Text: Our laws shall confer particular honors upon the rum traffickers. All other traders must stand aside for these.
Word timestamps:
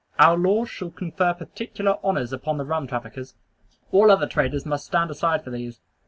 Our 0.17 0.35
laws 0.35 0.67
shall 0.67 0.89
confer 0.89 1.35
particular 1.35 1.99
honors 2.03 2.33
upon 2.33 2.57
the 2.57 2.65
rum 2.65 2.87
traffickers. 2.87 3.35
All 3.91 4.09
other 4.09 4.25
traders 4.25 4.65
must 4.65 4.87
stand 4.87 5.11
aside 5.11 5.43
for 5.43 5.51
these. 5.51 5.79